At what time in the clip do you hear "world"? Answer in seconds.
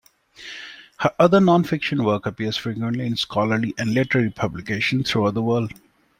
5.43-5.73